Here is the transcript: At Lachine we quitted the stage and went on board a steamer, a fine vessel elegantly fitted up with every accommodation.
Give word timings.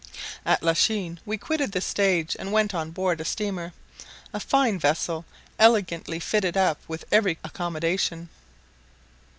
At 0.47 0.63
Lachine 0.63 1.19
we 1.27 1.37
quitted 1.37 1.73
the 1.73 1.79
stage 1.79 2.35
and 2.39 2.51
went 2.51 2.73
on 2.73 2.89
board 2.89 3.21
a 3.21 3.23
steamer, 3.23 3.71
a 4.33 4.39
fine 4.39 4.79
vessel 4.79 5.25
elegantly 5.59 6.19
fitted 6.19 6.57
up 6.57 6.79
with 6.87 7.05
every 7.11 7.37
accommodation. 7.43 8.29